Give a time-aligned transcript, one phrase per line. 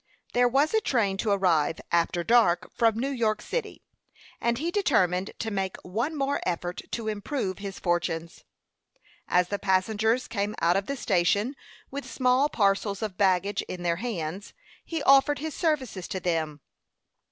[0.33, 3.83] There was a train to arrive, after dark, from New York city,
[4.39, 8.43] and he determined to make one more effort to improve his fortunes.
[9.27, 11.55] As the passengers came out of the station
[11.91, 16.61] with small parcels of baggage in their hands, he offered his services to them.